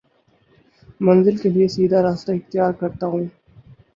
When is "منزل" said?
1.01-1.35